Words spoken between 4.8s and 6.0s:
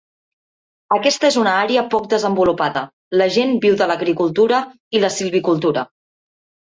i la silvicultura.